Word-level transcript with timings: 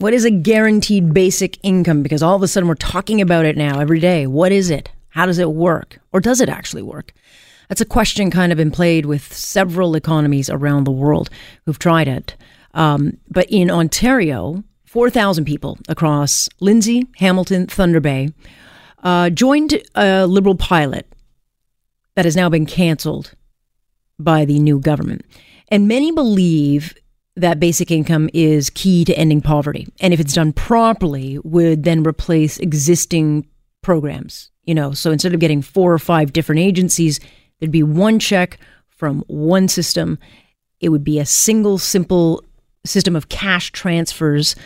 What 0.00 0.14
is 0.14 0.24
a 0.24 0.30
guaranteed 0.30 1.12
basic 1.12 1.58
income? 1.64 2.04
Because 2.04 2.22
all 2.22 2.36
of 2.36 2.42
a 2.44 2.46
sudden 2.46 2.68
we're 2.68 2.76
talking 2.76 3.20
about 3.20 3.44
it 3.44 3.56
now 3.56 3.80
every 3.80 3.98
day. 3.98 4.28
What 4.28 4.52
is 4.52 4.70
it? 4.70 4.92
How 5.08 5.26
does 5.26 5.38
it 5.38 5.50
work? 5.50 5.98
Or 6.12 6.20
does 6.20 6.40
it 6.40 6.48
actually 6.48 6.82
work? 6.82 7.12
That's 7.68 7.80
a 7.80 7.84
question 7.84 8.30
kind 8.30 8.52
of 8.52 8.56
been 8.56 8.70
played 8.70 9.06
with 9.06 9.32
several 9.32 9.96
economies 9.96 10.48
around 10.48 10.84
the 10.84 10.92
world 10.92 11.30
who've 11.64 11.80
tried 11.80 12.06
it. 12.06 12.36
Um, 12.74 13.18
but 13.28 13.48
in 13.50 13.72
Ontario, 13.72 14.62
4,000 14.84 15.44
people 15.44 15.78
across 15.88 16.48
Lindsay, 16.60 17.08
Hamilton, 17.16 17.66
Thunder 17.66 17.98
Bay 17.98 18.28
uh, 19.02 19.30
joined 19.30 19.82
a 19.96 20.28
Liberal 20.28 20.54
pilot 20.54 21.12
that 22.14 22.24
has 22.24 22.36
now 22.36 22.48
been 22.48 22.66
canceled 22.66 23.34
by 24.16 24.44
the 24.44 24.60
new 24.60 24.78
government. 24.78 25.24
And 25.66 25.88
many 25.88 26.12
believe 26.12 26.94
that 27.40 27.60
basic 27.60 27.90
income 27.90 28.28
is 28.32 28.70
key 28.70 29.04
to 29.04 29.16
ending 29.16 29.40
poverty. 29.40 29.86
And 30.00 30.12
if 30.12 30.20
it's 30.20 30.34
done 30.34 30.52
properly, 30.52 31.38
would 31.44 31.84
then 31.84 32.02
replace 32.02 32.58
existing 32.58 33.46
programs. 33.82 34.50
You 34.64 34.74
know, 34.74 34.92
so 34.92 35.10
instead 35.10 35.34
of 35.34 35.40
getting 35.40 35.62
four 35.62 35.92
or 35.92 35.98
five 35.98 36.32
different 36.32 36.60
agencies, 36.60 37.20
there'd 37.58 37.72
be 37.72 37.82
one 37.82 38.18
check 38.18 38.58
from 38.88 39.24
one 39.28 39.68
system. 39.68 40.18
It 40.80 40.90
would 40.90 41.04
be 41.04 41.18
a 41.18 41.26
single, 41.26 41.78
simple 41.78 42.44
system 42.84 43.16
of 43.16 43.28
cash 43.28 43.72
transfers 43.72 44.56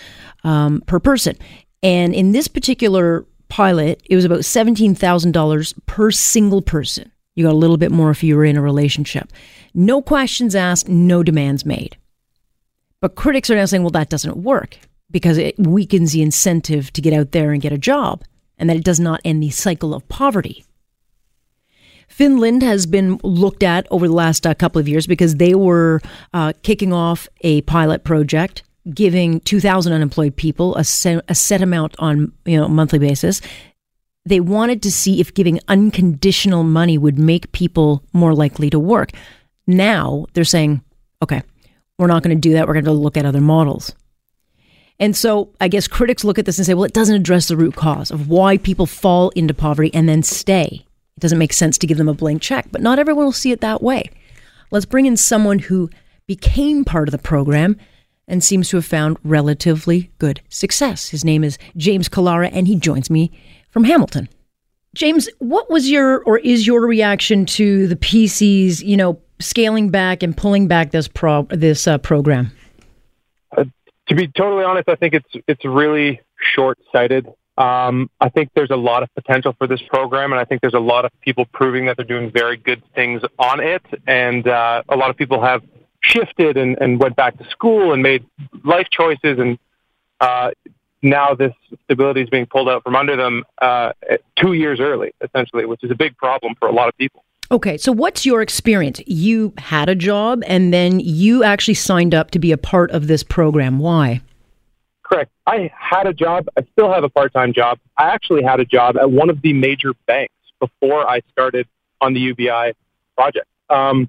um, 0.45 0.83
per 0.87 0.99
person. 0.99 1.37
And 1.83 2.15
in 2.15 2.33
this 2.33 2.49
particular 2.49 3.27
pilot, 3.49 4.03
it 4.09 4.17
was 4.17 4.25
about 4.25 4.41
$17,000 4.41 5.75
per 5.87 6.11
single 6.11 6.63
person. 6.63 7.13
You 7.35 7.45
got 7.45 7.53
a 7.53 7.57
little 7.57 7.77
bit 7.77 7.93
more 7.93 8.11
if 8.11 8.23
you 8.23 8.37
were 8.37 8.45
in 8.45 8.57
a 8.57 8.63
relationship. 8.63 9.31
No 9.75 10.03
questions 10.03 10.55
asked, 10.55 10.89
no 10.89 11.23
demands 11.23 11.65
made. 11.65 11.97
But 13.03 13.17
critics 13.17 13.51
are 13.51 13.57
now 13.57 13.67
saying, 13.67 13.83
well, 13.83 13.91
that 13.91 14.09
doesn't 14.09 14.39
work 14.39 14.79
because 15.11 15.37
it 15.37 15.59
weakens 15.59 16.13
the 16.13 16.23
incentive 16.23 16.91
to 16.95 17.03
get 17.03 17.13
out 17.13 17.33
there 17.33 17.53
and 17.53 17.61
get 17.61 17.73
a 17.73 17.79
job 17.79 18.23
and 18.57 18.71
that 18.71 18.79
it 18.79 18.85
does 18.85 19.01
not 19.01 19.21
end 19.25 19.43
the 19.43 19.51
cycle 19.51 19.93
of 19.93 20.09
poverty. 20.09 20.65
Finland 22.09 22.63
has 22.63 22.87
been 22.87 23.19
looked 23.23 23.63
at 23.63 23.87
over 23.91 24.07
the 24.07 24.15
last 24.15 24.47
uh, 24.47 24.55
couple 24.55 24.81
of 24.81 24.89
years 24.89 25.07
because 25.07 25.37
they 25.37 25.55
were 25.55 26.01
uh, 26.33 26.55
kicking 26.63 26.93
off 26.93 27.29
a 27.43 27.61
pilot 27.63 28.05
project 28.05 28.63
giving 28.95 29.41
2,000 29.41 29.93
unemployed 29.93 30.37
people 30.37 30.75
a 30.77 30.85
set, 30.85 31.25
a 31.29 31.35
set 31.35 31.63
amount 31.63 31.95
on 31.99 32.33
you 32.45 32.59
know 32.59 32.69
monthly 32.69 32.99
basis. 32.99 33.41
They 34.25 34.41
wanted 34.41 34.83
to 34.83 34.93
see 34.93 35.21
if 35.21 35.35
giving 35.35 35.61
unconditional 35.69 36.63
money 36.63 36.97
would 36.99 37.19
make 37.19 37.53
people 37.53 38.05
more 38.13 38.35
likely 38.35 38.71
to 38.71 38.79
work. 38.79 39.11
Now 39.67 40.27
they're 40.33 40.45
saying, 40.45 40.83
okay, 41.23 41.43
we're 42.03 42.09
not 42.09 42.23
going 42.23 42.37
to 42.37 42.41
do 42.41 42.53
that. 42.55 42.67
We're 42.67 42.75
going 42.75 42.85
to 42.85 42.93
look 42.93 43.17
at 43.17 43.25
other 43.25 43.41
models. 43.41 43.95
And 44.99 45.17
so 45.17 45.51
I 45.61 45.69
guess 45.69 45.89
critics 45.89 46.25
look 46.25 46.39
at 46.39 46.45
this 46.45 46.59
and 46.59 46.67
say, 46.67 46.75
well, 46.75 46.85
it 46.85 46.93
doesn't 46.93 47.17
address 47.17 47.49
the 47.49 47.57
root 47.57 47.75
cause 47.75 48.11
of 48.11 48.29
why 48.29 48.59
people 48.59 48.87
fall 48.87 49.31
into 49.31 49.55
poverty 49.55 49.93
and 49.95 50.09
then 50.09 50.23
stay. 50.23 50.85
It 51.17 51.21
doesn't 51.21 51.39
make 51.39 51.53
sense 51.53 51.79
to 51.79 51.87
give 51.87 51.99
them 51.99 52.09
a 52.09 52.15
blank 52.15 52.43
check, 52.43 52.67
but 52.71 52.83
not 52.83 52.99
everyone 52.99 53.25
will 53.25 53.33
see 53.33 53.53
it 53.53 53.61
that 53.63 53.83
way. 53.83 54.11
Let's 54.71 54.87
bring 54.87 55.07
in 55.07 55.17
someone 55.17 55.59
who 55.59 55.91
became 56.27 56.85
part 56.85 57.09
of 57.09 57.13
the 57.13 57.19
program 57.19 57.77
and 58.29 58.43
seems 58.43 58.69
to 58.69 58.77
have 58.77 58.87
found 58.87 59.19
relatively 59.25 60.11
good 60.19 60.41
success. 60.49 61.09
His 61.09 61.25
name 61.25 61.45
is 61.45 61.59
James 61.77 62.09
Callara, 62.09 62.51
and 62.53 62.67
he 62.67 62.77
joins 62.77 63.11
me 63.11 63.31
from 63.71 63.85
Hamilton. 63.85 64.29
James, 64.95 65.29
what 65.39 65.71
was 65.71 65.91
your 65.91 66.23
or 66.25 66.39
is 66.39 66.67
your 66.67 66.87
reaction 66.87 67.47
to 67.47 67.87
the 67.89 67.97
PC's, 67.97 68.83
you 68.83 68.97
know, 68.97 69.21
scaling 69.43 69.91
back 69.91 70.23
and 70.23 70.37
pulling 70.37 70.69
back 70.69 70.91
this 70.91 71.09
pro 71.09 71.43
this 71.51 71.87
uh, 71.87 71.99
program? 71.99 72.53
Uh, 73.57 73.65
to 74.09 74.15
be 74.15 74.29
totally 74.29 74.65
honest, 74.65 74.89
I 74.89 74.95
think 74.95 75.15
it's 75.15 75.45
it's 75.47 75.65
really 75.65 76.21
short 76.55 76.79
sighted. 76.93 77.27
Um, 77.59 78.09
I 78.21 78.31
think 78.31 78.51
there's 78.55 78.71
a 78.71 78.77
lot 78.77 79.03
of 79.03 79.15
potential 79.15 79.55
for 79.59 79.67
this 79.67 79.83
program, 79.83 80.33
and 80.33 80.41
I 80.41 80.45
think 80.45 80.63
there's 80.63 80.75
a 80.75 80.81
lot 80.81 81.05
of 81.05 81.11
people 81.21 81.45
proving 81.53 81.87
that 81.87 81.97
they're 81.97 82.07
doing 82.07 82.31
very 82.31 82.57
good 82.57 82.83
things 82.95 83.21
on 83.39 83.61
it. 83.61 83.83
And 84.07 84.49
uh, 84.49 84.83
a 84.89 84.97
lot 84.97 85.11
of 85.11 85.17
people 85.17 85.43
have 85.45 85.63
shifted 86.01 86.57
and, 86.57 86.79
and 86.81 86.99
went 86.99 87.15
back 87.15 87.37
to 87.39 87.49
school 87.51 87.93
and 87.93 88.03
made 88.03 88.25
life 88.65 88.89
choices, 88.91 89.39
and 89.39 89.59
uh, 90.21 90.51
now 91.03 91.35
this 91.35 91.53
stability 91.85 92.23
is 92.23 92.31
being 92.31 92.47
pulled 92.47 92.69
out 92.69 92.83
from 92.83 92.97
under 92.97 93.17
them 93.17 93.45
uh, 93.61 93.93
two 94.37 94.55
years 94.55 94.81
early, 94.81 95.13
essentially, 95.21 95.67
which 95.67 95.85
is 95.85 95.91
a 95.91 95.95
big 95.95 96.17
problem 96.17 96.55
for 96.59 96.69
a 96.69 96.73
lot 96.73 96.89
of 96.89 96.97
people. 96.97 97.25
Okay, 97.53 97.77
so 97.77 97.93
what's 97.93 98.25
your 98.25 98.41
experience? 98.41 99.03
You 99.07 99.53
had 99.59 99.91
a 99.91 99.95
job 99.95 100.43
and 100.47 100.73
then 100.73 101.01
you 101.01 101.45
actually 101.45 101.75
signed 101.75 102.15
up 102.15 102.31
to 102.31 102.39
be 102.39 102.51
a 102.51 102.57
part 102.57 102.91
of 102.93 103.09
this 103.09 103.23
program. 103.23 103.79
Why? 103.79 104.23
Correct. 105.03 105.31
I 105.47 105.71
had 105.79 106.07
a 106.07 106.15
job. 106.15 106.47
I 106.57 106.63
still 106.73 106.91
have 106.91 107.05
a 107.05 107.11
part 107.11 107.35
time 107.35 107.53
job. 107.53 107.79
I 107.99 108.05
actually 108.05 108.43
had 108.43 108.59
a 108.59 108.65
job 108.65 108.97
at 108.97 109.11
one 109.11 109.29
of 109.29 109.43
the 109.43 109.53
major 109.53 109.93
banks 110.07 110.33
before 110.61 111.07
I 111.07 111.21
started 111.31 111.69
on 112.01 112.15
the 112.15 112.21
UBI 112.21 112.73
project. 113.19 113.47
Um, 113.69 114.09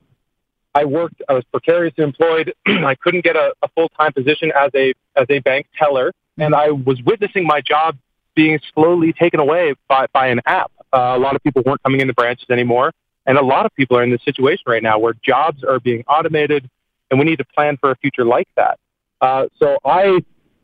I 0.74 0.86
worked. 0.86 1.22
I 1.28 1.34
was 1.34 1.44
precariously 1.52 2.06
employed. 2.06 2.54
I 2.66 2.96
couldn't 2.96 3.26
get 3.26 3.36
a, 3.36 3.54
a 3.62 3.68
full 3.76 3.90
time 3.90 4.14
position 4.14 4.54
as 4.58 4.72
a 4.74 4.94
as 5.18 5.26
a 5.30 5.40
bank 5.40 5.68
teller, 5.78 6.14
and 6.38 6.56
I 6.56 6.72
was 6.72 7.02
witnessing 7.04 7.46
my 7.46 7.60
job 7.60 7.98
being 8.36 8.60
slowly 8.74 9.12
taken 9.12 9.42
away 9.42 9.76
by, 9.90 10.08
by 10.14 10.28
an 10.28 10.40
app. 10.46 10.72
Uh, 10.94 11.14
a 11.16 11.20
lot 11.20 11.36
of 11.36 11.44
people 11.44 11.62
weren't 11.66 11.84
coming 11.84 12.00
into 12.00 12.14
branches 12.14 12.48
anymore. 12.50 12.92
And 13.26 13.38
a 13.38 13.44
lot 13.44 13.66
of 13.66 13.74
people 13.76 13.98
are 13.98 14.04
in 14.04 14.12
this 14.12 14.24
situation 14.26 14.64
right 14.68 14.84
now 14.84 15.00
where 15.00 15.14
jobs 15.24 15.64
are 15.64 15.80
being 15.80 16.04
automated, 16.08 16.70
and 17.10 17.20
we 17.20 17.26
need 17.26 17.38
to 17.38 17.46
plan 17.46 17.78
for 17.78 17.92
a 17.92 17.96
future 17.96 18.26
like 18.26 18.48
that. 18.56 18.80
Uh, 19.22 19.46
so 19.58 19.78
I 19.86 20.22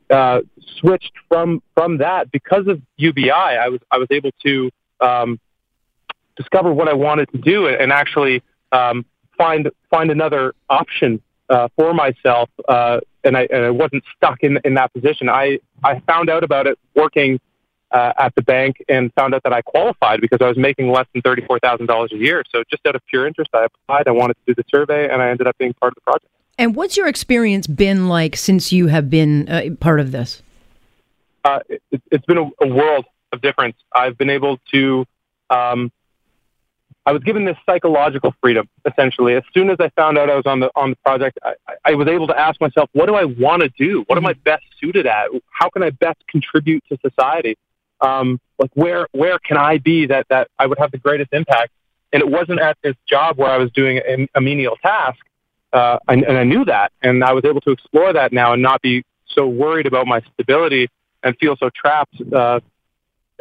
uh, 0.10 0.42
switched 0.80 1.14
from 1.28 1.62
from 1.76 2.00
that 2.00 2.32
because 2.32 2.68
of 2.68 2.82
UBI. 2.98 3.32
I 3.32 3.70
was 3.70 3.80
I 3.92 3.98
was 3.98 4.08
able 4.12 4.32
to 4.44 4.70
um, 5.00 5.40
discover 6.36 6.74
what 6.74 6.88
I 6.88 6.94
wanted 6.94 7.32
to 7.32 7.38
do 7.38 7.68
and 7.68 7.92
actually 7.92 8.42
um, 8.72 9.06
find 9.38 9.70
find 9.90 10.12
another 10.12 10.54
option 10.70 11.22
uh, 11.50 11.68
for 11.78 11.94
myself. 11.94 12.50
Uh, 12.68 13.00
and 13.24 13.38
I 13.38 13.48
and 13.52 13.66
I 13.66 13.70
wasn't 13.70 14.04
stuck 14.16 14.40
in 14.42 14.60
in 14.64 14.74
that 14.76 14.94
position. 14.94 15.30
I 15.30 15.60
I 15.84 16.00
found 16.02 16.30
out 16.30 16.44
about 16.44 16.68
it 16.68 16.78
working 16.96 17.40
uh, 17.92 18.14
at 18.18 18.36
the 18.36 18.42
bank 18.42 18.84
and 18.88 19.12
found 19.14 19.34
out 19.34 19.44
that 19.44 19.54
I 19.54 19.62
qualified 19.62 20.22
because 20.22 20.40
I 20.42 20.48
was 20.48 20.58
making 20.58 20.92
less 20.92 21.08
than 21.14 21.22
$34,000 21.22 22.12
a 22.12 22.16
year. 22.18 22.44
So 22.52 22.64
just 22.70 22.86
out 22.86 22.96
of 22.96 23.06
pure 23.08 23.26
interest, 23.26 23.50
I 23.54 23.66
applied. 23.66 24.08
I 24.08 24.12
wanted 24.12 24.36
to 24.36 24.54
do 24.54 24.56
the 24.56 24.64
survey 24.70 25.10
and 25.12 25.22
I 25.22 25.30
ended 25.30 25.48
up 25.48 25.58
being 25.58 25.74
part 25.74 25.92
of 25.92 25.96
the 25.96 26.02
project. 26.02 26.32
And 26.58 26.76
what's 26.76 26.98
your 26.98 27.08
experience 27.08 27.68
been 27.68 28.08
like 28.08 28.36
since 28.36 28.72
you 28.72 28.88
have 28.88 29.10
been 29.10 29.50
uh, 29.50 29.70
part 29.80 30.00
of 30.00 30.12
this? 30.12 30.44
Uh, 31.46 31.60
it, 31.70 31.82
has 32.12 32.22
been 32.28 32.38
a, 32.38 32.50
a, 32.62 32.68
world 32.68 33.06
of 33.32 33.42
difference. 33.42 33.78
I've 33.96 34.18
been 34.18 34.30
able 34.30 34.60
to, 34.74 35.06
um, 35.50 35.90
I 37.06 37.14
was 37.14 37.24
given 37.24 37.46
this 37.46 37.56
psychological 37.66 38.36
freedom 38.42 38.68
essentially. 38.86 39.36
As 39.36 39.44
soon 39.54 39.70
as 39.70 39.78
I 39.80 39.90
found 39.96 40.18
out 40.18 40.30
I 40.30 40.36
was 40.36 40.46
on 40.46 40.60
the 40.60 40.70
on 40.76 40.90
the 40.90 40.96
project, 40.98 41.40
I, 41.42 41.54
I 41.86 41.96
was 41.96 42.10
able 42.10 42.28
to 42.28 42.38
ask 42.38 42.60
myself, 42.60 42.90
what 42.92 43.06
do 43.06 43.16
I 43.16 43.24
want 43.24 43.64
to 43.64 43.70
do? 43.70 44.04
What 44.08 44.18
am 44.18 44.26
I 44.26 44.34
best 44.34 44.66
suited 44.82 45.08
at? 45.08 45.30
How 45.50 45.70
can 45.70 45.82
I 45.82 45.92
best 45.92 46.20
contribute 46.28 46.84
to 46.90 46.98
society? 47.02 47.58
Um, 48.02 48.40
like 48.58 48.72
where 48.74 49.08
where 49.12 49.40
can 49.40 49.58
I 49.58 49.78
be 49.78 50.06
that 50.08 50.28
that 50.30 50.50
I 50.58 50.66
would 50.68 50.78
have 50.80 50.92
the 50.92 50.98
greatest 50.98 51.34
impact? 51.34 51.72
And 52.12 52.22
it 52.22 52.30
wasn't 52.30 52.60
at 52.60 52.78
this 52.82 52.96
job 53.08 53.38
where 53.38 53.50
I 53.50 53.58
was 53.58 53.72
doing 53.72 53.98
a, 53.98 54.28
a 54.36 54.42
menial 54.42 54.76
task, 54.78 55.20
uh, 55.74 56.00
and, 56.08 56.24
and 56.24 56.38
I 56.38 56.44
knew 56.44 56.66
that, 56.66 56.92
and 57.04 57.24
I 57.24 57.34
was 57.34 57.46
able 57.46 57.62
to 57.62 57.72
explore 57.72 58.14
that 58.14 58.34
now 58.34 58.54
and 58.54 58.62
not 58.62 58.82
be 58.82 59.04
so 59.28 59.48
worried 59.48 59.86
about 59.86 60.08
my 60.08 60.22
stability 60.34 60.90
and 61.24 61.38
feel 61.38 61.56
so 61.58 61.70
trapped 61.70 62.16
uh, 62.34 62.60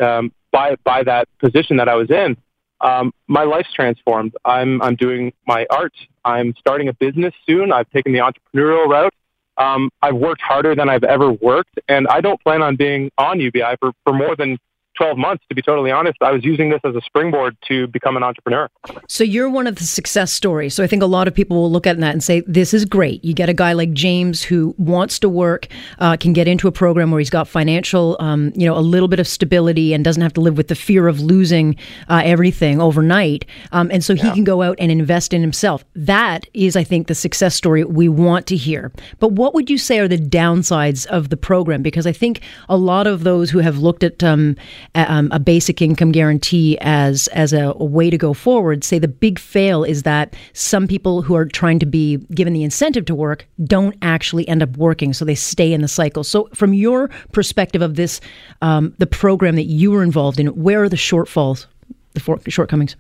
um, 0.01 0.33
by 0.51 0.77
by 0.85 1.03
that 1.05 1.29
position 1.39 1.79
that 1.79 1.89
I 1.89 1.95
was 1.95 2.11
in. 2.11 2.37
Um, 2.81 3.13
my 3.27 3.45
life's 3.45 3.73
transformed. 3.73 4.37
I'm 4.45 4.81
I'm 4.83 4.97
doing 4.97 5.33
my 5.47 5.67
art. 5.71 5.95
I'm 6.25 6.55
starting 6.59 6.89
a 6.89 6.93
business 6.93 7.35
soon. 7.47 7.73
I've 7.73 7.91
taken 7.91 8.13
the 8.13 8.21
entrepreneurial 8.21 8.87
route. 8.87 9.15
Um, 9.59 9.91
I've 10.03 10.15
worked 10.15 10.41
harder 10.41 10.75
than 10.75 10.89
I've 10.89 11.05
ever 11.05 11.33
worked, 11.33 11.79
and 11.89 12.07
I 12.09 12.21
don't 12.21 12.41
plan 12.43 12.63
on 12.63 12.77
being 12.77 13.11
on 13.19 13.41
UBI 13.41 13.77
for, 13.81 13.93
for 14.05 14.13
more 14.13 14.37
than 14.37 14.57
12 14.99 15.17
months, 15.17 15.45
to 15.49 15.55
be 15.55 15.63
totally 15.63 15.93
honest, 15.93 16.19
I 16.21 16.33
was 16.33 16.45
using 16.45 16.71
this 16.71 16.81
as 16.85 16.95
a 16.97 17.01
springboard 17.03 17.57
to 17.69 17.87
become 17.87 18.17
an 18.17 18.25
entrepreneur. 18.25 18.69
So 19.07 19.23
you're 19.23 19.49
one 19.49 19.69
of 19.69 19.77
the 19.77 19.85
success 19.85 20.33
stories. 20.33 20.75
So 20.75 20.83
I 20.83 20.89
think 20.89 21.03
a 21.03 21.07
lot 21.07 21.29
of 21.29 21.35
people 21.35 21.57
will 21.57 21.71
look 21.71 21.87
at 21.87 21.99
that 22.01 22.13
and 22.13 22.23
say, 22.23 22.43
this 22.47 22.75
is 22.75 22.85
great. 22.85 23.25
You 23.25 23.33
get 23.33 23.49
a 23.49 23.55
guy 23.55 23.75
like 23.75 23.93
James 23.93 24.43
who 24.43 24.75
wants 24.77 25.21
to 25.21 25.29
work, 25.29 25.69
uh, 26.01 26.17
can 26.17 26.33
get 26.33 26.49
into 26.49 26.67
a 26.67 26.73
program 26.73 27.13
where 27.13 27.21
he's 27.21 27.31
got 27.31 27.47
financial, 27.47 28.17
um, 28.19 28.53
you 28.57 28.67
know, 28.67 28.77
a 28.77 28.81
little 28.81 29.07
bit 29.07 29.21
of 29.21 29.29
stability 29.29 29.95
and 29.95 30.05
doesn't 30.05 30.23
have 30.23 30.33
to 30.35 30.41
live 30.41 30.57
with 30.57 30.67
the 30.67 30.75
fear 30.75 31.07
of 31.07 31.21
losing 31.21 31.77
uh, 32.09 32.23
everything 32.25 32.81
overnight. 32.81 33.45
Um, 33.71 33.91
and 33.93 34.03
so 34.05 34.17
he 34.17 34.27
yeah. 34.27 34.35
can 34.35 34.45
go 34.45 34.63
out 34.63 34.77
and 34.81 34.91
invest 34.91 35.33
in 35.33 35.43
himself. 35.43 35.85
That 35.95 36.47
is, 36.55 36.75
I 36.75 36.83
think, 36.83 37.07
the 37.07 37.15
success 37.15 37.55
story 37.55 37.85
we 37.85 38.09
want 38.09 38.49
to 38.49 38.57
hear. 38.57 38.91
But 39.21 39.33
what 39.33 39.55
would 39.55 39.71
you 39.71 39.79
say 39.79 40.01
are 40.01 40.09
the 40.09 40.19
downsides 40.19 41.07
of 41.07 41.29
the 41.29 41.37
program? 41.37 41.83
Because 41.83 42.07
I 42.07 42.13
think 42.13 42.41
a 42.69 42.77
lot 42.77 43.07
of 43.07 43.23
those 43.23 43.51
who 43.51 43.61
have 43.61 43.79
looked 43.79 44.03
at 44.03 44.25
um, 44.25 44.57
um, 44.95 45.29
a 45.33 45.39
basic 45.39 45.81
income 45.83 46.13
guarantee 46.13 46.79
as 46.81 47.29
as 47.29 47.53
a, 47.53 47.75
a, 47.77 47.85
way 47.85 48.11
to 48.11 48.19
go 48.19 48.33
forward 48.35 48.85
say 48.85 48.99
the 48.99 49.09
big 49.09 49.39
fail 49.39 49.85
is 49.85 50.03
that 50.03 50.35
some 50.53 50.87
people 50.87 51.23
who 51.23 51.35
are 51.35 51.45
trying 51.45 51.79
to 51.79 51.87
be 51.87 52.17
given 52.35 52.53
the 52.53 52.65
incentive 52.65 53.05
to 53.07 53.15
work 53.15 53.47
don't 53.65 53.97
actually 54.03 54.47
end 54.49 54.63
up 54.63 54.77
working, 54.77 55.13
so 55.13 55.25
they 55.25 55.35
stay 55.35 55.73
in 55.73 55.83
the 55.83 55.89
cycle. 55.89 56.25
So, 56.25 56.49
from 56.55 56.75
your 56.75 57.09
perspective 57.33 57.83
of 57.83 57.97
this, 57.97 58.21
um, 58.63 58.95
the 58.99 59.07
program 59.07 59.57
that 59.57 59.65
you 59.65 59.91
were 59.91 60.03
involved 60.03 60.41
in, 60.41 60.49
where 60.49 60.83
are 60.83 60.89
the 60.89 60.97
shortfalls, 60.97 61.67
the 62.15 62.21
for- 62.21 62.41
shortcomings? 62.49 62.97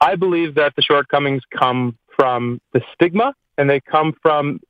I 0.00 0.16
believe 0.16 0.54
that 0.56 0.74
the 0.76 0.82
shortcomings 0.82 1.42
come 1.56 1.96
from 2.14 2.60
the 2.72 2.82
stigma 2.94 3.34
and 3.58 3.68
they 3.68 3.80
come 3.80 4.14
from 4.22 4.60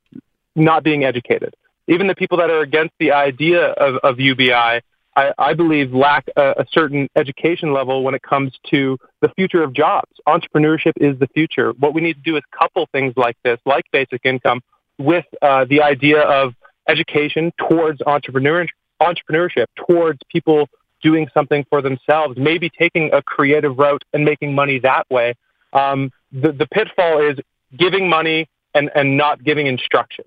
not 0.55 0.83
being 0.83 1.03
educated. 1.03 1.53
Even 1.87 2.07
the 2.07 2.15
people 2.15 2.37
that 2.37 2.49
are 2.49 2.61
against 2.61 2.93
the 2.99 3.11
idea 3.11 3.67
of, 3.73 3.95
of 4.03 4.19
UBI 4.19 4.81
I, 5.17 5.33
I 5.39 5.53
believe, 5.55 5.93
lack 5.93 6.27
a, 6.35 6.51
a, 6.59 6.65
certain 6.71 7.09
education 7.15 7.73
level 7.73 8.03
when 8.03 8.13
it 8.13 8.21
comes 8.21 8.53
to 8.69 8.99
the 9.21 9.29
future 9.29 9.63
of 9.63 9.73
jobs. 9.73 10.11
Entrepreneurship 10.27 10.93
is 10.97 11.17
the 11.17 11.25
future. 11.33 11.71
What 11.79 11.95
we 11.95 12.01
need 12.01 12.13
to 12.13 12.21
do 12.21 12.37
is 12.37 12.43
couple 12.57 12.87
things 12.91 13.13
like 13.17 13.35
this, 13.43 13.59
like 13.65 13.85
basic 13.91 14.21
income, 14.25 14.61
with 14.99 15.25
uh, 15.41 15.65
the 15.65 15.81
idea 15.81 16.21
of 16.21 16.53
education 16.87 17.51
towards 17.67 17.99
entrepreneur, 18.05 18.67
entrepreneurship, 19.01 19.65
towards 19.75 20.19
people 20.31 20.69
doing 21.01 21.27
something 21.33 21.65
for 21.67 21.81
themselves, 21.81 22.37
maybe 22.37 22.69
taking 22.69 23.09
a 23.11 23.23
creative 23.23 23.75
route 23.79 24.03
and 24.13 24.23
making 24.23 24.53
money 24.53 24.77
that 24.79 25.09
way. 25.09 25.33
Um, 25.73 26.11
the, 26.31 26.51
the 26.51 26.67
pitfall 26.67 27.27
is 27.27 27.39
giving 27.75 28.07
money 28.07 28.47
and, 28.75 28.91
and 28.93 29.17
not 29.17 29.43
giving 29.43 29.65
instruction. 29.65 30.25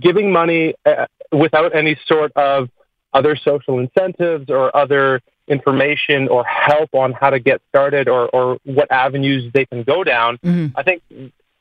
Giving 0.00 0.32
money 0.32 0.74
uh, 0.84 1.06
without 1.30 1.76
any 1.76 1.96
sort 2.06 2.32
of 2.32 2.68
other 3.14 3.36
social 3.36 3.78
incentives 3.78 4.50
or 4.50 4.76
other 4.76 5.22
information 5.46 6.28
or 6.28 6.44
help 6.44 6.90
on 6.94 7.12
how 7.12 7.30
to 7.30 7.38
get 7.38 7.60
started 7.68 8.08
or, 8.08 8.28
or 8.28 8.58
what 8.64 8.90
avenues 8.90 9.50
they 9.52 9.64
can 9.66 9.82
go 9.82 10.02
down, 10.04 10.38
mm-hmm. 10.38 10.76
I 10.76 10.82
think 10.82 11.02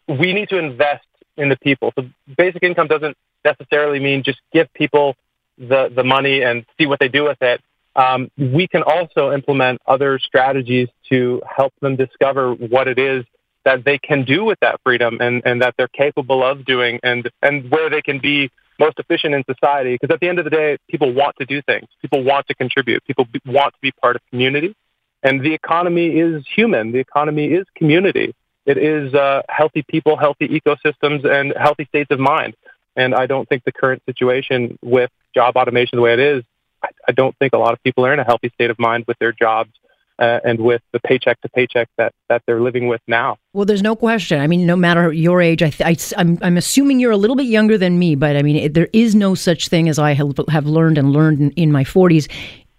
we 0.07 0.33
need 0.33 0.49
to 0.49 0.57
invest 0.57 1.05
in 1.37 1.49
the 1.49 1.57
people. 1.57 1.91
So 1.95 2.05
basic 2.37 2.63
income 2.63 2.87
doesn't 2.87 3.17
necessarily 3.43 3.99
mean 3.99 4.23
just 4.23 4.39
give 4.51 4.71
people 4.73 5.15
the, 5.57 5.91
the 5.93 6.03
money 6.03 6.41
and 6.41 6.65
see 6.77 6.85
what 6.85 6.99
they 6.99 7.07
do 7.07 7.23
with 7.23 7.41
it. 7.41 7.61
Um, 7.95 8.31
we 8.37 8.67
can 8.67 8.81
also 8.83 9.31
implement 9.31 9.81
other 9.85 10.17
strategies 10.17 10.89
to 11.09 11.41
help 11.47 11.73
them 11.79 11.95
discover 11.95 12.53
what 12.53 12.87
it 12.87 12.97
is 12.97 13.23
that 13.65 13.85
they 13.85 13.97
can 13.97 14.25
do 14.25 14.43
with 14.43 14.59
that 14.61 14.81
freedom 14.83 15.19
and, 15.21 15.41
and 15.45 15.61
that 15.61 15.75
they're 15.77 15.87
capable 15.87 16.43
of 16.43 16.65
doing 16.65 16.99
and, 17.03 17.29
and 17.41 17.69
where 17.69 17.89
they 17.89 18.01
can 18.01 18.19
be 18.19 18.51
most 18.79 18.99
efficient 18.99 19.33
in 19.33 19.43
society. 19.45 19.97
Because 19.99 20.13
at 20.13 20.19
the 20.19 20.27
end 20.27 20.39
of 20.39 20.45
the 20.45 20.51
day, 20.51 20.77
people 20.89 21.13
want 21.13 21.35
to 21.39 21.45
do 21.45 21.61
things. 21.61 21.87
People 22.01 22.23
want 22.23 22.47
to 22.47 22.55
contribute. 22.55 23.03
People 23.05 23.27
want 23.45 23.73
to 23.73 23.79
be 23.81 23.91
part 23.91 24.15
of 24.15 24.21
community. 24.29 24.75
And 25.21 25.41
the 25.41 25.53
economy 25.53 26.19
is 26.19 26.45
human. 26.53 26.91
The 26.91 26.99
economy 26.99 27.47
is 27.47 27.65
community. 27.75 28.35
It 28.65 28.77
is 28.77 29.13
uh, 29.13 29.41
healthy 29.49 29.83
people, 29.87 30.17
healthy 30.17 30.47
ecosystems, 30.47 31.25
and 31.25 31.53
healthy 31.57 31.85
states 31.85 32.11
of 32.11 32.19
mind. 32.19 32.55
And 32.95 33.15
I 33.15 33.25
don't 33.25 33.47
think 33.47 33.63
the 33.63 33.71
current 33.71 34.03
situation 34.05 34.77
with 34.81 35.09
job 35.33 35.55
automation 35.57 35.97
the 35.97 36.01
way 36.01 36.13
it 36.13 36.19
is, 36.19 36.43
I, 36.83 36.89
I 37.07 37.11
don't 37.11 37.35
think 37.37 37.53
a 37.53 37.57
lot 37.57 37.73
of 37.73 37.81
people 37.83 38.05
are 38.05 38.13
in 38.13 38.19
a 38.19 38.23
healthy 38.23 38.51
state 38.53 38.69
of 38.69 38.79
mind 38.79 39.05
with 39.07 39.17
their 39.19 39.31
jobs 39.31 39.71
uh, 40.19 40.39
and 40.43 40.59
with 40.59 40.81
the 40.91 40.99
paycheck 40.99 41.39
to 41.41 41.49
paycheck 41.49 41.89
that, 41.97 42.13
that 42.29 42.41
they're 42.45 42.61
living 42.61 42.87
with 42.87 43.01
now. 43.07 43.37
Well, 43.53 43.65
there's 43.65 43.81
no 43.81 43.95
question. 43.95 44.39
I 44.39 44.47
mean, 44.47 44.65
no 44.65 44.75
matter 44.75 45.11
your 45.11 45.41
age, 45.41 45.61
I 45.63 45.69
th- 45.69 45.81
I, 46.15 46.19
am 46.21 46.29
I'm, 46.29 46.39
I'm 46.41 46.57
assuming 46.57 46.99
you're 46.99 47.11
a 47.11 47.17
little 47.17 47.35
bit 47.35 47.47
younger 47.47 47.77
than 47.77 47.99
me, 47.99 48.15
but 48.15 48.35
I 48.35 48.41
mean, 48.41 48.55
it, 48.55 48.73
there 48.73 48.89
is 48.93 49.15
no 49.15 49.35
such 49.35 49.67
thing 49.67 49.89
as 49.89 49.99
I 49.99 50.13
have, 50.13 50.33
have 50.49 50.65
learned 50.65 50.97
and 50.97 51.11
learned 51.11 51.39
in, 51.39 51.51
in 51.51 51.71
my 51.71 51.83
40s 51.83 52.29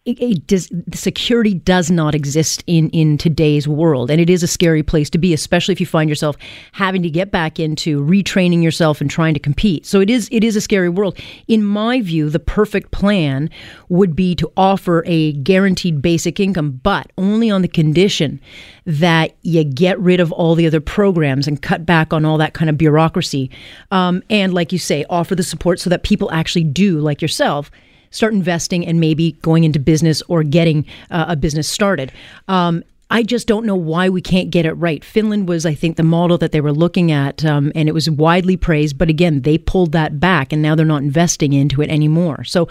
it, 0.04 0.20
it 0.20 0.46
does, 0.46 0.70
security 0.92 1.54
does 1.54 1.90
not 1.90 2.14
exist 2.14 2.62
in 2.66 2.90
in 2.90 3.16
today's 3.16 3.66
world, 3.66 4.10
and 4.10 4.20
it 4.20 4.28
is 4.28 4.42
a 4.42 4.46
scary 4.46 4.82
place 4.82 5.08
to 5.10 5.18
be, 5.18 5.32
especially 5.32 5.72
if 5.72 5.80
you 5.80 5.86
find 5.86 6.10
yourself 6.10 6.36
having 6.72 7.02
to 7.02 7.10
get 7.10 7.30
back 7.30 7.58
into 7.58 8.02
retraining 8.02 8.62
yourself 8.62 9.00
and 9.00 9.10
trying 9.10 9.32
to 9.32 9.40
compete. 9.40 9.86
So 9.86 10.00
it 10.00 10.10
is 10.10 10.28
it 10.30 10.44
is 10.44 10.56
a 10.56 10.60
scary 10.60 10.90
world. 10.90 11.18
In 11.48 11.64
my 11.64 12.02
view, 12.02 12.28
the 12.28 12.38
perfect 12.38 12.90
plan 12.90 13.48
would 13.88 14.14
be 14.14 14.34
to 14.34 14.52
offer 14.58 15.02
a 15.06 15.32
guaranteed 15.32 16.02
basic 16.02 16.38
income, 16.38 16.80
but 16.82 17.10
only 17.16 17.50
on 17.50 17.62
the 17.62 17.68
condition 17.68 18.40
that 18.84 19.34
you 19.40 19.64
get 19.64 19.98
rid 19.98 20.20
of 20.20 20.30
all 20.32 20.54
the 20.54 20.66
other 20.66 20.80
programs 20.80 21.46
and 21.46 21.62
cut 21.62 21.86
back 21.86 22.12
on 22.12 22.26
all 22.26 22.36
that 22.36 22.52
kind 22.52 22.68
of 22.68 22.76
bureaucracy, 22.76 23.50
um, 23.90 24.22
and 24.28 24.52
like 24.52 24.70
you 24.70 24.78
say, 24.78 25.06
offer 25.08 25.34
the 25.34 25.42
support 25.42 25.80
so 25.80 25.88
that 25.88 26.02
people 26.02 26.30
actually 26.30 26.64
do, 26.64 27.00
like 27.00 27.22
yourself 27.22 27.70
start 28.14 28.32
investing 28.32 28.86
and 28.86 29.00
maybe 29.00 29.32
going 29.42 29.64
into 29.64 29.78
business 29.78 30.22
or 30.28 30.42
getting 30.42 30.86
uh, 31.10 31.26
a 31.28 31.36
business 31.36 31.68
started. 31.68 32.12
Um, 32.48 32.82
I 33.10 33.22
just 33.22 33.46
don't 33.46 33.66
know 33.66 33.76
why 33.76 34.08
we 34.08 34.22
can't 34.22 34.50
get 34.50 34.66
it 34.66 34.72
right. 34.72 35.04
Finland 35.04 35.46
was, 35.48 35.66
I 35.66 35.74
think, 35.74 35.96
the 35.96 36.02
model 36.02 36.38
that 36.38 36.52
they 36.52 36.60
were 36.60 36.72
looking 36.72 37.12
at, 37.12 37.44
um, 37.44 37.70
and 37.74 37.88
it 37.88 37.92
was 37.92 38.08
widely 38.10 38.56
praised. 38.56 38.96
But 38.96 39.10
again, 39.10 39.42
they 39.42 39.58
pulled 39.58 39.92
that 39.92 40.18
back, 40.18 40.52
and 40.52 40.62
now 40.62 40.74
they're 40.74 40.86
not 40.86 41.02
investing 41.02 41.52
into 41.52 41.82
it 41.82 41.90
anymore. 41.90 42.44
So 42.44 42.68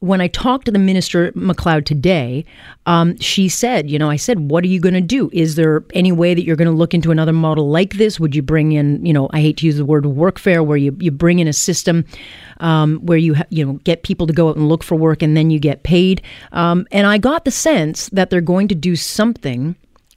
when 0.00 0.20
I 0.20 0.28
talked 0.28 0.66
to 0.66 0.70
the 0.70 0.78
minister 0.78 1.32
MacLeod 1.34 1.86
today, 1.86 2.44
um, 2.84 3.18
she 3.18 3.48
said, 3.48 3.90
you 3.90 3.98
know, 3.98 4.10
I 4.10 4.16
said, 4.16 4.50
what 4.50 4.62
are 4.62 4.68
you 4.68 4.78
going 4.78 4.94
to 4.94 5.00
do? 5.00 5.30
Is 5.32 5.54
there 5.54 5.84
any 5.94 6.12
way 6.12 6.34
that 6.34 6.44
you're 6.44 6.56
going 6.56 6.66
to 6.66 6.74
look 6.74 6.92
into 6.92 7.10
another 7.10 7.32
model 7.32 7.70
like 7.70 7.94
this? 7.94 8.20
Would 8.20 8.34
you 8.34 8.42
bring 8.42 8.72
in, 8.72 9.04
you 9.04 9.12
know, 9.12 9.28
I 9.32 9.40
hate 9.40 9.56
to 9.58 9.66
use 9.66 9.76
the 9.76 9.84
word 9.84 10.04
workfare, 10.04 10.64
where 10.64 10.76
you, 10.76 10.94
you 11.00 11.10
bring 11.10 11.38
in 11.38 11.48
a 11.48 11.52
system 11.52 12.04
um, 12.60 12.98
where 12.98 13.18
you, 13.18 13.34
ha- 13.36 13.46
you 13.48 13.64
know, 13.64 13.74
get 13.84 14.02
people 14.02 14.26
to 14.26 14.32
go 14.32 14.50
out 14.50 14.56
and 14.56 14.68
look 14.68 14.82
for 14.82 14.96
work 14.96 15.22
and 15.22 15.36
then 15.36 15.50
you 15.50 15.58
get 15.58 15.82
paid? 15.82 16.20
Um, 16.52 16.86
and 16.92 17.06
I 17.06 17.18
got 17.18 17.44
the 17.44 17.50
sense 17.50 18.08
that 18.10 18.28
they're 18.28 18.40
going 18.40 18.68
to 18.68 18.74
do 18.74 18.96
something 18.96 19.76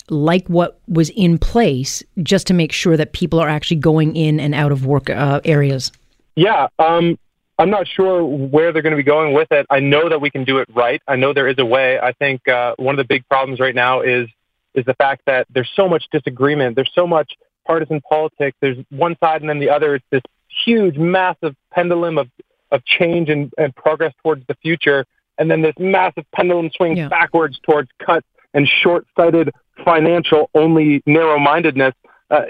like 0.09 0.47
what 0.47 0.79
was 0.87 1.09
in 1.11 1.37
place 1.37 2.03
just 2.23 2.47
to 2.47 2.53
make 2.53 2.71
sure 2.71 2.97
that 2.97 3.13
people 3.13 3.39
are 3.39 3.47
actually 3.47 3.77
going 3.77 4.15
in 4.15 4.39
and 4.39 4.55
out 4.55 4.71
of 4.71 4.85
work 4.85 5.09
uh, 5.09 5.39
areas. 5.45 5.91
Yeah. 6.35 6.67
Um, 6.79 7.17
I'm 7.59 7.69
not 7.69 7.87
sure 7.87 8.23
where 8.23 8.71
they're 8.71 8.81
going 8.81 8.91
to 8.91 8.97
be 8.97 9.03
going 9.03 9.33
with 9.33 9.51
it. 9.51 9.65
I 9.69 9.81
know 9.81 10.07
that 10.07 10.21
we 10.21 10.29
can 10.31 10.45
do 10.45 10.59
it 10.59 10.69
right. 10.73 11.01
I 11.07 11.17
know 11.17 11.33
there 11.33 11.49
is 11.49 11.57
a 11.59 11.65
way. 11.65 11.99
I 11.99 12.13
think 12.13 12.47
uh, 12.47 12.73
one 12.77 12.95
of 12.95 13.05
the 13.05 13.07
big 13.07 13.27
problems 13.27 13.59
right 13.59 13.75
now 13.75 14.01
is 14.01 14.29
is 14.73 14.85
the 14.85 14.93
fact 14.93 15.23
that 15.25 15.45
there's 15.53 15.69
so 15.75 15.89
much 15.89 16.05
disagreement. 16.11 16.75
There's 16.75 16.91
so 16.95 17.05
much 17.05 17.33
partisan 17.67 17.99
politics. 18.01 18.55
There's 18.61 18.77
one 18.89 19.17
side 19.19 19.41
and 19.41 19.49
then 19.49 19.59
the 19.59 19.69
other. 19.69 19.95
It's 19.95 20.05
this 20.09 20.21
huge, 20.65 20.97
massive 20.97 21.53
pendulum 21.71 22.17
of 22.17 22.29
of 22.71 22.85
change 22.85 23.29
and, 23.29 23.51
and 23.57 23.75
progress 23.75 24.13
towards 24.23 24.47
the 24.47 24.55
future, 24.61 25.05
and 25.37 25.51
then 25.51 25.61
this 25.61 25.75
massive 25.77 26.23
pendulum 26.33 26.69
swings 26.73 26.97
yeah. 26.97 27.09
backwards 27.09 27.59
towards 27.63 27.89
cuts 27.99 28.27
and 28.53 28.67
short-sighted 28.67 29.51
financial 29.83 30.49
only 30.55 31.03
narrow-mindedness. 31.05 31.93
Uh, 32.31 32.41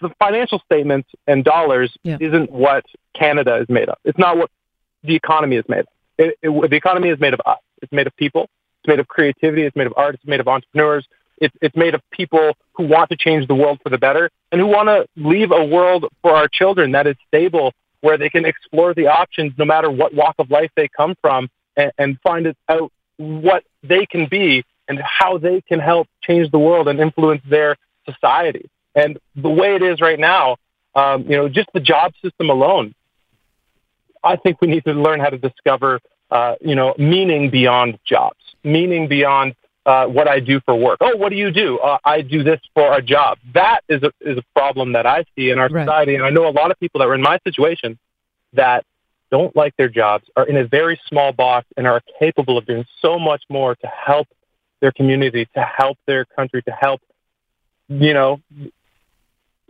the 0.00 0.10
financial 0.18 0.60
statements 0.64 1.08
and 1.26 1.44
dollars 1.44 1.96
yeah. 2.02 2.18
isn't 2.20 2.50
what 2.50 2.84
Canada 3.14 3.56
is 3.56 3.68
made 3.68 3.88
of. 3.88 3.96
It's 4.04 4.18
not 4.18 4.36
what 4.36 4.50
the 5.02 5.14
economy 5.14 5.56
is 5.56 5.64
made 5.68 5.80
of. 5.80 5.86
It, 6.18 6.38
it, 6.42 6.70
the 6.70 6.76
economy 6.76 7.08
is 7.10 7.20
made 7.20 7.34
of 7.34 7.40
us. 7.46 7.58
It's 7.82 7.92
made 7.92 8.06
of 8.06 8.16
people. 8.16 8.48
It's 8.80 8.88
made 8.88 9.00
of 9.00 9.08
creativity. 9.08 9.62
It's 9.62 9.76
made 9.76 9.86
of 9.86 9.94
art. 9.96 10.14
It's 10.14 10.26
made 10.26 10.40
of 10.40 10.48
entrepreneurs. 10.48 11.06
It's, 11.38 11.54
it's 11.60 11.76
made 11.76 11.94
of 11.94 12.00
people 12.10 12.56
who 12.72 12.86
want 12.86 13.10
to 13.10 13.16
change 13.16 13.46
the 13.46 13.54
world 13.54 13.78
for 13.82 13.90
the 13.90 13.98
better 13.98 14.30
and 14.50 14.60
who 14.60 14.66
want 14.66 14.88
to 14.88 15.06
leave 15.16 15.50
a 15.52 15.64
world 15.64 16.06
for 16.22 16.34
our 16.34 16.48
children 16.48 16.92
that 16.92 17.06
is 17.06 17.16
stable, 17.28 17.72
where 18.00 18.16
they 18.16 18.30
can 18.30 18.44
explore 18.44 18.94
the 18.94 19.06
options 19.06 19.52
no 19.58 19.64
matter 19.64 19.90
what 19.90 20.14
walk 20.14 20.34
of 20.38 20.50
life 20.50 20.70
they 20.76 20.88
come 20.88 21.14
from 21.20 21.48
and, 21.76 21.92
and 21.98 22.18
find 22.22 22.54
out 22.68 22.90
what 23.18 23.64
they 23.82 24.06
can 24.06 24.26
be 24.30 24.64
and 24.88 24.98
how 25.00 25.36
they 25.36 25.60
can 25.62 25.78
help 25.78 26.06
change 26.22 26.50
the 26.50 26.58
world 26.58 26.88
and 26.88 27.00
influence 27.00 27.42
their 27.48 27.76
society. 28.08 28.70
And 28.96 29.18
the 29.36 29.50
way 29.50 29.76
it 29.76 29.82
is 29.82 30.00
right 30.00 30.18
now, 30.18 30.56
um, 30.94 31.24
you 31.30 31.36
know, 31.36 31.48
just 31.48 31.68
the 31.74 31.80
job 31.80 32.14
system 32.22 32.48
alone, 32.50 32.94
I 34.24 34.36
think 34.36 34.60
we 34.60 34.68
need 34.68 34.84
to 34.84 34.92
learn 34.92 35.20
how 35.20 35.28
to 35.28 35.38
discover, 35.38 36.00
uh, 36.30 36.54
you 36.60 36.74
know, 36.74 36.94
meaning 36.98 37.50
beyond 37.50 37.98
jobs, 38.04 38.40
meaning 38.64 39.06
beyond 39.06 39.54
uh, 39.84 40.06
what 40.06 40.26
I 40.26 40.40
do 40.40 40.60
for 40.64 40.74
work. 40.74 40.98
Oh, 41.00 41.14
what 41.16 41.28
do 41.28 41.36
you 41.36 41.52
do? 41.52 41.78
Uh, 41.78 41.98
I 42.04 42.22
do 42.22 42.42
this 42.42 42.60
for 42.74 42.92
a 42.92 43.02
job. 43.02 43.38
That 43.54 43.80
is 43.88 44.02
a, 44.02 44.10
is 44.20 44.38
a 44.38 44.42
problem 44.54 44.94
that 44.94 45.06
I 45.06 45.24
see 45.36 45.50
in 45.50 45.58
our 45.58 45.68
right. 45.68 45.86
society. 45.86 46.16
And 46.16 46.24
I 46.24 46.30
know 46.30 46.48
a 46.48 46.50
lot 46.50 46.70
of 46.70 46.80
people 46.80 46.98
that 47.00 47.06
are 47.06 47.14
in 47.14 47.22
my 47.22 47.38
situation 47.44 47.98
that 48.54 48.84
don't 49.30 49.54
like 49.54 49.76
their 49.76 49.88
jobs, 49.88 50.24
are 50.36 50.46
in 50.46 50.56
a 50.56 50.66
very 50.66 50.98
small 51.08 51.32
box, 51.32 51.66
and 51.76 51.86
are 51.86 52.00
capable 52.18 52.56
of 52.58 52.66
doing 52.66 52.84
so 53.02 53.18
much 53.18 53.42
more 53.50 53.74
to 53.76 53.86
help 53.86 54.26
their 54.80 54.92
community, 54.92 55.46
to 55.54 55.60
help 55.60 55.98
their 56.06 56.24
country, 56.24 56.62
to 56.62 56.70
help, 56.70 57.00
you 57.88 58.14
know, 58.14 58.40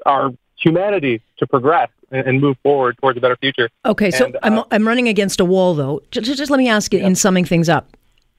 our 0.06 0.30
humanity 0.56 1.20
to 1.38 1.46
progress 1.46 1.90
and, 2.10 2.40
move 2.40 2.56
forward 2.62 2.96
towards 2.98 3.18
a 3.18 3.20
better 3.20 3.36
future. 3.36 3.68
Okay, 3.84 4.10
so 4.10 4.26
And, 4.26 4.38
I'm 4.42 4.58
uh, 4.60 4.64
I'm 4.70 4.86
running 4.86 5.08
against 5.08 5.40
a 5.40 5.44
wall 5.44 5.74
though. 5.74 6.00
Just, 6.10 6.38
just 6.38 6.50
let 6.50 6.58
me 6.58 6.68
ask 6.68 6.92
you 6.92 7.00
in 7.00 7.14
summing 7.14 7.44
things 7.44 7.68
up. 7.68 7.96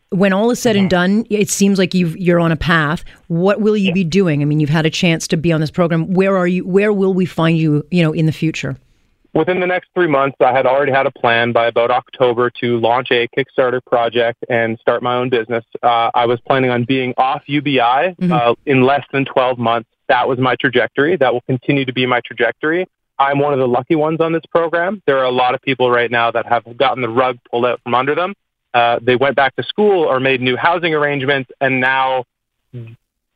When 0.10 0.32
all 0.32 0.50
is 0.52 0.60
said 0.60 0.78
and 0.78 0.90
done, 0.90 1.26
it 1.30 1.50
seems 1.50 1.78
like 1.78 1.94
you've 1.94 2.16
you're 2.18 2.40
on 2.40 2.54
a 2.54 2.56
path. 2.56 3.04
What 3.28 3.60
will 3.60 3.76
you 3.76 3.92
be 3.92 4.06
doing? 4.06 4.42
I 4.42 4.46
mean, 4.46 4.62
you've 4.62 4.70
had 4.70 4.86
a 4.86 4.90
chance 4.90 5.28
to 5.28 5.38
be 5.38 5.52
on 5.52 5.60
this 5.60 5.70
program. 5.70 6.14
Where 6.14 6.38
are 6.38 6.48
you? 6.48 6.66
Where 6.66 6.94
will 6.94 7.14
we 7.14 7.26
find 7.26 7.58
you? 7.58 7.86
You 7.92 8.04
know, 8.04 8.14
in 8.14 8.26
the 8.26 8.32
future. 8.32 8.78
Within 9.38 9.60
the 9.60 9.68
next 9.68 9.90
three 9.94 10.08
months, 10.08 10.36
I 10.44 10.52
had 10.52 10.66
already 10.66 10.92
had 10.92 11.06
a 11.06 11.12
plan 11.12 11.52
by 11.52 11.68
about 11.68 11.92
October 11.92 12.50
to 12.60 12.80
launch 12.80 13.10
a 13.12 13.28
Kickstarter 13.38 13.86
project 13.86 14.44
and 14.50 14.80
start 14.80 15.04
my 15.04 15.16
own 15.16 15.30
business. 15.30 15.64
Uh, 15.84 16.10
I 16.16 16.26
was 16.26 16.40
planning 16.40 16.72
on 16.72 16.86
being 16.86 17.14
off 17.20 17.44
UBI 17.46 18.16
uh, 18.32 18.56
in 18.66 18.82
less 18.82 19.06
than 19.14 19.26
12 19.26 19.60
months. 19.60 19.90
That 20.08 20.28
was 20.28 20.40
my 20.40 20.56
trajectory. 20.56 21.18
That 21.18 21.32
will 21.34 21.42
continue 21.42 21.86
to 21.86 21.94
be 21.94 22.08
my 22.08 22.20
trajectory. 22.26 22.88
I'm 23.20 23.38
one 23.38 23.54
of 23.54 23.60
the 23.60 23.68
lucky 23.68 23.94
ones 23.94 24.22
on 24.22 24.34
this 24.34 24.42
program. 24.50 25.04
There 25.06 25.20
are 25.20 25.26
a 25.26 25.32
lot 25.32 25.54
of 25.54 25.62
people 25.62 25.92
right 25.92 26.10
now 26.10 26.32
that 26.32 26.48
have 26.48 26.76
gotten 26.76 27.04
the 27.04 27.10
rug 27.10 27.38
pulled 27.52 27.68
out 27.68 27.80
from 27.84 27.94
under 27.94 28.16
them. 28.16 28.34
Uh, 28.74 28.98
they 29.04 29.18
went 29.18 29.36
back 29.36 29.56
to 29.58 29.64
school 29.64 30.04
or 30.04 30.20
made 30.20 30.42
new 30.42 30.58
housing 30.58 30.96
arrangements, 30.96 31.52
and 31.62 31.80
now 31.80 32.24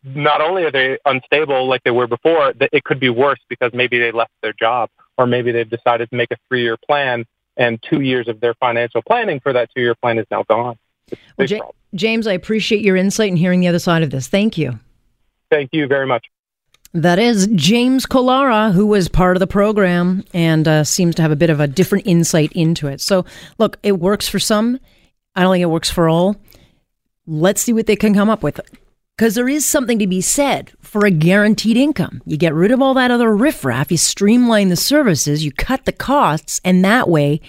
not 0.03 0.41
only 0.41 0.63
are 0.63 0.71
they 0.71 0.97
unstable 1.05 1.69
like 1.69 1.83
they 1.83 1.91
were 1.91 2.07
before, 2.07 2.53
it 2.59 2.83
could 2.85 2.99
be 2.99 3.09
worse 3.09 3.39
because 3.49 3.69
maybe 3.75 3.99
they 3.99 4.11
left 4.11 4.31
their 4.41 4.53
job 4.53 4.89
or 5.21 5.27
maybe 5.27 5.51
they've 5.51 5.69
decided 5.69 6.09
to 6.09 6.15
make 6.15 6.31
a 6.31 6.37
three 6.47 6.63
year 6.63 6.77
plan 6.77 7.25
and 7.57 7.81
two 7.81 8.01
years 8.01 8.27
of 8.27 8.39
their 8.39 8.53
financial 8.55 9.01
planning 9.01 9.39
for 9.39 9.53
that 9.53 9.69
two 9.73 9.81
year 9.81 9.95
plan 9.95 10.17
is 10.17 10.25
now 10.31 10.43
gone. 10.43 10.77
Well, 11.37 11.47
problem. 11.47 11.71
James, 11.93 12.27
I 12.27 12.33
appreciate 12.33 12.81
your 12.81 12.95
insight 12.95 13.29
and 13.29 13.37
hearing 13.37 13.59
the 13.59 13.67
other 13.67 13.79
side 13.79 14.03
of 14.03 14.09
this. 14.09 14.27
Thank 14.27 14.57
you. 14.57 14.79
Thank 15.49 15.69
you 15.73 15.87
very 15.87 16.07
much. 16.07 16.25
That 16.93 17.19
is 17.19 17.47
James 17.55 18.05
Collara, 18.05 18.73
who 18.73 18.85
was 18.85 19.07
part 19.07 19.37
of 19.37 19.39
the 19.39 19.47
program 19.47 20.25
and 20.33 20.67
uh, 20.67 20.83
seems 20.83 21.15
to 21.15 21.21
have 21.21 21.31
a 21.31 21.37
bit 21.37 21.49
of 21.49 21.59
a 21.59 21.67
different 21.67 22.05
insight 22.05 22.51
into 22.53 22.87
it. 22.87 22.99
So, 22.99 23.25
look, 23.57 23.77
it 23.81 23.93
works 23.93 24.27
for 24.27 24.39
some. 24.39 24.79
I 25.35 25.43
don't 25.43 25.53
think 25.53 25.61
it 25.61 25.67
works 25.67 25.89
for 25.89 26.09
all. 26.09 26.35
Let's 27.27 27.61
see 27.61 27.71
what 27.71 27.85
they 27.85 27.95
can 27.95 28.13
come 28.13 28.29
up 28.29 28.43
with. 28.43 28.59
Because 29.21 29.35
there 29.35 29.47
is 29.47 29.67
something 29.67 29.99
to 29.99 30.07
be 30.07 30.19
said 30.19 30.71
for 30.79 31.05
a 31.05 31.11
guaranteed 31.11 31.77
income. 31.77 32.23
You 32.25 32.37
get 32.37 32.55
rid 32.55 32.71
of 32.71 32.81
all 32.81 32.95
that 32.95 33.11
other 33.11 33.35
riffraff, 33.35 33.91
you 33.91 33.97
streamline 33.97 34.69
the 34.69 34.75
services, 34.75 35.45
you 35.45 35.51
cut 35.51 35.85
the 35.85 35.91
costs, 35.91 36.59
and 36.65 36.83
that 36.83 37.07
way 37.07 37.39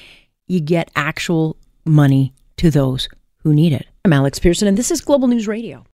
you 0.47 0.61
get 0.61 0.91
actual 0.95 1.57
money 1.87 2.35
to 2.59 2.71
those 2.71 3.09
who 3.39 3.55
need 3.55 3.73
it. 3.73 3.87
I'm 4.05 4.13
Alex 4.13 4.39
Pearson, 4.39 4.69
and 4.69 4.77
this 4.77 4.91
is 4.91 5.01
Global 5.01 5.29
News 5.29 5.49
Radio. 5.49 5.87